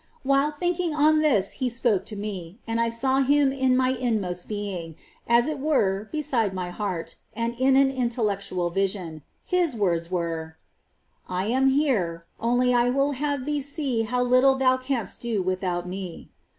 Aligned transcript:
While 0.23 0.49
thinking 0.49 0.95
on 0.95 1.19
this 1.19 1.51
He 1.51 1.69
spoke 1.69 2.05
to 2.07 2.15
me, 2.15 2.57
and 2.65 2.81
I 2.81 2.89
saw 2.89 3.19
Him 3.19 3.51
in 3.51 3.77
my 3.77 3.89
inmost 3.89 4.47
being, 4.49 4.95
as 5.27 5.45
it 5.45 5.59
were 5.59 6.09
beside 6.11 6.55
my 6.55 6.71
heart, 6.71 7.17
in 7.35 7.53
an 7.77 7.91
intellectual 7.91 8.71
vision; 8.71 9.21
His 9.45 9.75
words 9.75 10.09
were:" 10.09 10.55
I 11.29 11.45
am 11.45 11.67
here, 11.67 12.25
only 12.39 12.73
I 12.73 12.89
will 12.89 13.11
have 13.11 13.45
thee 13.45 13.61
see 13.61 14.01
how 14.01 14.23
little 14.23 14.55
thou 14.55 14.77
canst 14.77 15.21
do 15.21 15.43
without 15.43 15.87
Me." 15.87 16.31